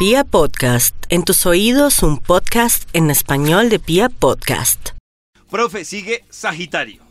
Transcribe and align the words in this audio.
Pia 0.00 0.24
Podcast, 0.24 0.96
en 1.10 1.24
tus 1.24 1.44
oídos 1.44 2.02
un 2.02 2.16
podcast 2.16 2.88
en 2.94 3.10
español 3.10 3.68
de 3.68 3.78
Pia 3.78 4.08
Podcast. 4.08 4.92
Profe, 5.50 5.84
sigue 5.84 6.24
Sagitario. 6.30 7.02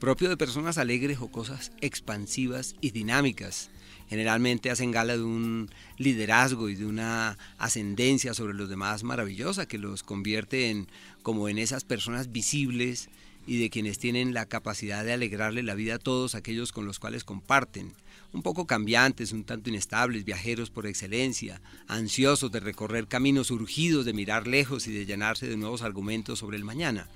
Propio 0.00 0.28
de 0.28 0.36
personas 0.36 0.76
alegres 0.76 1.18
o 1.20 1.28
cosas 1.28 1.70
expansivas 1.80 2.74
y 2.80 2.90
dinámicas. 2.90 3.70
Generalmente 4.08 4.72
hacen 4.72 4.90
gala 4.90 5.16
de 5.16 5.22
un 5.22 5.70
liderazgo 5.98 6.68
y 6.68 6.74
de 6.74 6.86
una 6.86 7.38
ascendencia 7.58 8.34
sobre 8.34 8.54
los 8.54 8.68
demás 8.68 9.04
maravillosa 9.04 9.68
que 9.68 9.78
los 9.78 10.02
convierte 10.02 10.70
en 10.70 10.88
como 11.22 11.48
en 11.48 11.58
esas 11.58 11.84
personas 11.84 12.32
visibles 12.32 13.08
y 13.46 13.58
de 13.58 13.70
quienes 13.70 13.98
tienen 13.98 14.34
la 14.34 14.46
capacidad 14.46 15.04
de 15.04 15.12
alegrarle 15.12 15.62
la 15.62 15.74
vida 15.74 15.94
a 15.94 15.98
todos 15.98 16.34
aquellos 16.34 16.72
con 16.72 16.84
los 16.84 16.98
cuales 16.98 17.24
comparten. 17.24 17.92
Un 18.32 18.42
poco 18.42 18.66
cambiantes, 18.66 19.32
un 19.32 19.44
tanto 19.44 19.70
inestables, 19.70 20.24
viajeros 20.24 20.70
por 20.70 20.86
excelencia, 20.86 21.60
ansiosos 21.86 22.50
de 22.50 22.60
recorrer 22.60 23.06
caminos 23.06 23.50
urgidos, 23.50 24.04
de 24.04 24.12
mirar 24.12 24.46
lejos 24.46 24.88
y 24.88 24.92
de 24.92 25.06
llenarse 25.06 25.46
de 25.46 25.56
nuevos 25.56 25.82
argumentos 25.82 26.40
sobre 26.40 26.56
el 26.56 26.64
mañana. 26.64 27.08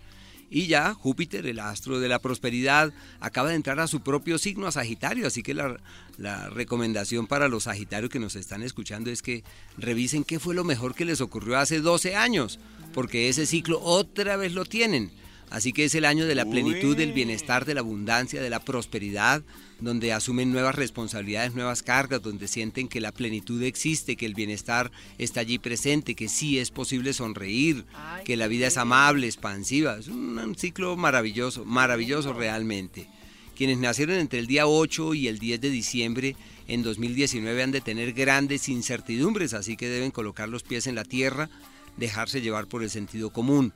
Y 0.52 0.66
ya 0.66 0.94
Júpiter, 0.94 1.46
el 1.46 1.60
astro 1.60 2.00
de 2.00 2.08
la 2.08 2.18
prosperidad, 2.18 2.92
acaba 3.20 3.50
de 3.50 3.54
entrar 3.54 3.78
a 3.78 3.86
su 3.86 4.00
propio 4.00 4.36
signo, 4.36 4.66
a 4.66 4.72
Sagitario, 4.72 5.28
así 5.28 5.44
que 5.44 5.54
la, 5.54 5.78
la, 6.18 6.50
recomendación 6.50 7.28
para 7.28 7.46
los 7.46 7.64
Sagitarios 7.64 8.10
que 8.10 8.18
nos 8.18 8.34
están 8.34 8.64
escuchando 8.64 9.10
es 9.10 9.22
que 9.22 9.44
revisen 9.78 10.24
qué 10.24 10.40
fue 10.40 10.56
lo 10.56 10.64
mejor 10.64 10.96
que 10.96 11.04
les 11.04 11.20
ocurrió 11.20 11.56
hace 11.56 11.80
12 11.80 12.16
años, 12.16 12.58
porque 12.92 13.28
ese 13.28 13.46
ciclo 13.46 13.80
otra 13.80 14.36
vez 14.36 14.52
lo 14.52 14.64
tienen. 14.64 15.12
Así 15.50 15.72
que 15.72 15.84
es 15.84 15.94
el 15.96 16.04
año 16.04 16.26
de 16.26 16.36
la 16.36 16.44
plenitud, 16.44 16.96
del 16.96 17.12
bienestar, 17.12 17.64
de 17.64 17.74
la 17.74 17.80
abundancia, 17.80 18.40
de 18.40 18.50
la 18.50 18.60
prosperidad, 18.60 19.42
donde 19.80 20.12
asumen 20.12 20.52
nuevas 20.52 20.76
responsabilidades, 20.76 21.54
nuevas 21.54 21.82
cargas, 21.82 22.22
donde 22.22 22.46
sienten 22.46 22.86
que 22.86 23.00
la 23.00 23.10
plenitud 23.10 23.60
existe, 23.62 24.16
que 24.16 24.26
el 24.26 24.34
bienestar 24.34 24.92
está 25.18 25.40
allí 25.40 25.58
presente, 25.58 26.14
que 26.14 26.28
sí 26.28 26.58
es 26.58 26.70
posible 26.70 27.12
sonreír, 27.12 27.84
que 28.24 28.36
la 28.36 28.46
vida 28.46 28.68
es 28.68 28.76
amable, 28.76 29.26
expansiva. 29.26 29.96
Es 29.98 30.06
un, 30.06 30.38
un 30.38 30.54
ciclo 30.54 30.96
maravilloso, 30.96 31.64
maravilloso 31.64 32.32
realmente. 32.32 33.08
Quienes 33.56 33.78
nacieron 33.78 34.16
entre 34.16 34.38
el 34.38 34.46
día 34.46 34.66
8 34.66 35.14
y 35.14 35.28
el 35.28 35.38
10 35.38 35.60
de 35.60 35.70
diciembre 35.70 36.36
en 36.68 36.82
2019 36.82 37.62
han 37.62 37.72
de 37.72 37.80
tener 37.80 38.12
grandes 38.12 38.68
incertidumbres, 38.68 39.52
así 39.52 39.76
que 39.76 39.88
deben 39.88 40.12
colocar 40.12 40.48
los 40.48 40.62
pies 40.62 40.86
en 40.86 40.94
la 40.94 41.04
tierra, 41.04 41.50
dejarse 41.96 42.40
llevar 42.40 42.68
por 42.68 42.82
el 42.82 42.90
sentido 42.90 43.30
común. 43.30 43.74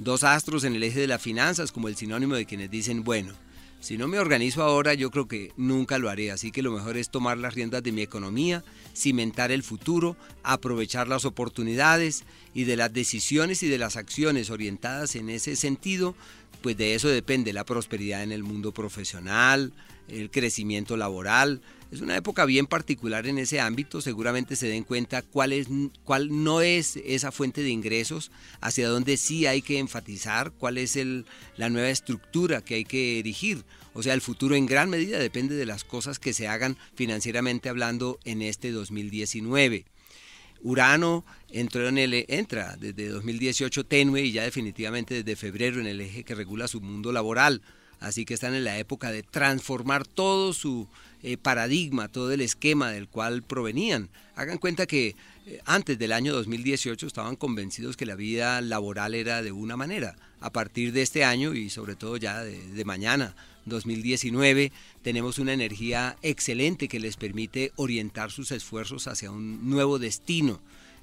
Dos 0.00 0.24
astros 0.24 0.64
en 0.64 0.74
el 0.74 0.82
eje 0.82 0.98
de 0.98 1.06
las 1.06 1.20
finanzas 1.20 1.72
como 1.72 1.86
el 1.86 1.94
sinónimo 1.94 2.34
de 2.34 2.46
quienes 2.46 2.70
dicen, 2.70 3.04
bueno, 3.04 3.34
si 3.80 3.98
no 3.98 4.08
me 4.08 4.18
organizo 4.18 4.62
ahora, 4.62 4.94
yo 4.94 5.10
creo 5.10 5.28
que 5.28 5.52
nunca 5.58 5.98
lo 5.98 6.08
haré, 6.08 6.30
así 6.30 6.50
que 6.50 6.62
lo 6.62 6.72
mejor 6.72 6.96
es 6.96 7.10
tomar 7.10 7.36
las 7.36 7.54
riendas 7.54 7.82
de 7.82 7.92
mi 7.92 8.00
economía, 8.00 8.64
cimentar 8.96 9.52
el 9.52 9.62
futuro, 9.62 10.16
aprovechar 10.42 11.06
las 11.06 11.26
oportunidades 11.26 12.24
y 12.54 12.64
de 12.64 12.76
las 12.76 12.94
decisiones 12.94 13.62
y 13.62 13.68
de 13.68 13.76
las 13.76 13.96
acciones 13.96 14.48
orientadas 14.48 15.16
en 15.16 15.28
ese 15.28 15.54
sentido, 15.54 16.14
pues 16.62 16.76
de 16.76 16.94
eso 16.94 17.08
depende 17.08 17.52
la 17.52 17.64
prosperidad 17.64 18.22
en 18.22 18.32
el 18.32 18.42
mundo 18.42 18.72
profesional, 18.72 19.72
el 20.08 20.30
crecimiento 20.30 20.96
laboral. 20.96 21.60
Es 21.90 22.00
una 22.00 22.16
época 22.16 22.44
bien 22.44 22.66
particular 22.66 23.26
en 23.26 23.38
ese 23.38 23.60
ámbito, 23.60 24.00
seguramente 24.00 24.54
se 24.54 24.68
den 24.68 24.84
cuenta 24.84 25.22
cuál, 25.22 25.52
es, 25.52 25.66
cuál 26.04 26.44
no 26.44 26.60
es 26.60 26.96
esa 27.04 27.32
fuente 27.32 27.62
de 27.62 27.70
ingresos, 27.70 28.30
hacia 28.60 28.88
dónde 28.88 29.16
sí 29.16 29.46
hay 29.46 29.60
que 29.60 29.78
enfatizar, 29.78 30.52
cuál 30.52 30.78
es 30.78 30.94
el, 30.94 31.26
la 31.56 31.68
nueva 31.68 31.90
estructura 31.90 32.62
que 32.62 32.76
hay 32.76 32.84
que 32.84 33.18
erigir. 33.18 33.64
O 33.92 34.04
sea, 34.04 34.14
el 34.14 34.20
futuro 34.20 34.54
en 34.54 34.66
gran 34.66 34.88
medida 34.88 35.18
depende 35.18 35.56
de 35.56 35.66
las 35.66 35.82
cosas 35.82 36.20
que 36.20 36.32
se 36.32 36.46
hagan 36.46 36.76
financieramente 36.94 37.68
hablando 37.68 38.20
en 38.24 38.42
este 38.42 38.70
2019. 38.70 39.84
Urano 40.62 41.24
entró 41.50 41.88
en 41.88 41.98
el, 41.98 42.24
entra 42.28 42.76
desde 42.76 43.08
2018 43.08 43.84
tenue 43.84 44.22
y 44.22 44.32
ya 44.32 44.44
definitivamente 44.44 45.14
desde 45.22 45.36
febrero 45.36 45.80
en 45.80 45.86
el 45.86 46.00
eje 46.00 46.24
que 46.24 46.34
regula 46.34 46.68
su 46.68 46.80
mundo 46.80 47.12
laboral. 47.12 47.62
Así 48.00 48.24
que 48.24 48.34
están 48.34 48.54
en 48.54 48.64
la 48.64 48.78
época 48.78 49.12
de 49.12 49.22
transformar 49.22 50.06
todo 50.06 50.52
su 50.52 50.88
eh, 51.22 51.36
paradigma, 51.36 52.08
todo 52.08 52.32
el 52.32 52.40
esquema 52.40 52.90
del 52.90 53.08
cual 53.08 53.42
provenían. 53.42 54.08
Hagan 54.34 54.58
cuenta 54.58 54.86
que 54.86 55.14
eh, 55.46 55.60
antes 55.66 55.98
del 55.98 56.12
año 56.12 56.32
2018 56.32 57.06
estaban 57.06 57.36
convencidos 57.36 57.96
que 57.96 58.06
la 58.06 58.16
vida 58.16 58.60
laboral 58.60 59.14
era 59.14 59.42
de 59.42 59.52
una 59.52 59.76
manera. 59.76 60.16
A 60.40 60.50
partir 60.50 60.92
de 60.92 61.02
este 61.02 61.24
año 61.24 61.54
y 61.54 61.68
sobre 61.68 61.94
todo 61.94 62.16
ya 62.16 62.42
de, 62.42 62.58
de 62.68 62.84
mañana, 62.84 63.36
2019, 63.66 64.72
tenemos 65.02 65.38
una 65.38 65.52
energía 65.52 66.16
excelente 66.22 66.88
que 66.88 66.98
les 66.98 67.16
permite 67.16 67.72
orientar 67.76 68.30
sus 68.30 68.50
esfuerzos 68.50 69.06
hacia 69.06 69.30
un 69.30 69.68
nuevo 69.68 69.98
destino 69.98 70.60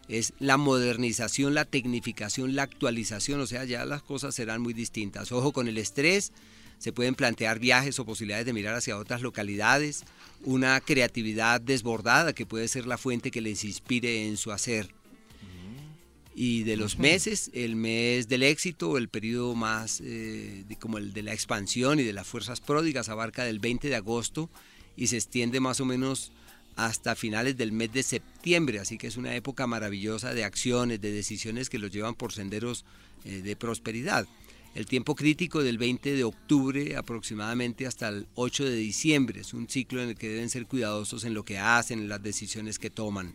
es 0.07 0.33
la 0.39 0.57
modernización, 0.57 1.53
la 1.53 1.65
tecnificación, 1.65 2.55
la 2.55 2.63
actualización, 2.63 3.41
o 3.41 3.47
sea, 3.47 3.65
ya 3.65 3.85
las 3.85 4.01
cosas 4.01 4.35
serán 4.35 4.61
muy 4.61 4.73
distintas. 4.73 5.31
Ojo 5.31 5.51
con 5.51 5.67
el 5.67 5.77
estrés, 5.77 6.31
se 6.77 6.91
pueden 6.91 7.15
plantear 7.15 7.59
viajes 7.59 7.99
o 7.99 8.05
posibilidades 8.05 8.45
de 8.45 8.53
mirar 8.53 8.75
hacia 8.75 8.97
otras 8.97 9.21
localidades, 9.21 10.03
una 10.43 10.79
creatividad 10.81 11.59
desbordada 11.59 12.33
que 12.33 12.45
puede 12.45 12.67
ser 12.67 12.85
la 12.85 12.97
fuente 12.97 13.31
que 13.31 13.41
les 13.41 13.63
inspire 13.63 14.27
en 14.27 14.38
su 14.38 14.51
hacer. 14.51 14.89
Y 16.39 16.65
de 16.65 16.77
los 16.77 16.99
meses, 16.99 17.49
el 17.55 17.75
mes 17.75 18.27
del 18.27 18.43
éxito, 18.43 18.99
el 18.99 19.09
periodo 19.09 19.55
más 19.55 20.01
eh, 20.01 20.65
de, 20.67 20.75
como 20.75 20.99
el 20.99 21.11
de 21.11 21.23
la 21.23 21.33
expansión 21.33 21.99
y 21.99 22.03
de 22.03 22.13
las 22.13 22.27
fuerzas 22.27 22.61
pródigas, 22.61 23.09
abarca 23.09 23.44
del 23.44 23.57
20 23.57 23.89
de 23.89 23.95
agosto 23.95 24.47
y 24.95 25.07
se 25.07 25.15
extiende 25.15 25.59
más 25.59 25.79
o 25.79 25.85
menos 25.85 26.31
hasta 26.75 27.15
finales 27.15 27.57
del 27.57 27.71
mes 27.71 27.91
de 27.91 28.03
septiembre, 28.03 28.79
así 28.79 28.99
que 28.99 29.07
es 29.07 29.17
una 29.17 29.35
época 29.35 29.65
maravillosa 29.65 30.35
de 30.35 30.44
acciones, 30.44 31.01
de 31.01 31.11
decisiones 31.11 31.71
que 31.71 31.79
los 31.79 31.89
llevan 31.89 32.13
por 32.13 32.31
senderos 32.31 32.85
eh, 33.25 33.41
de 33.41 33.55
prosperidad. 33.55 34.27
El 34.77 34.85
tiempo 34.85 35.15
crítico 35.15 35.63
del 35.63 35.79
20 35.79 36.13
de 36.13 36.23
octubre 36.23 36.97
aproximadamente 36.97 37.88
hasta 37.88 38.09
el 38.09 38.27
8 38.35 38.65
de 38.65 38.75
diciembre 38.75 39.41
es 39.41 39.55
un 39.55 39.67
ciclo 39.67 40.03
en 40.03 40.09
el 40.09 40.15
que 40.15 40.29
deben 40.29 40.51
ser 40.51 40.67
cuidadosos 40.67 41.23
en 41.23 41.33
lo 41.33 41.43
que 41.43 41.57
hacen, 41.57 41.97
en 41.97 42.09
las 42.09 42.21
decisiones 42.21 42.77
que 42.77 42.91
toman. 42.91 43.33